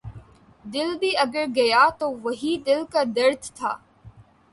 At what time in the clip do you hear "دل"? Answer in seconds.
0.65-0.89, 2.65-2.83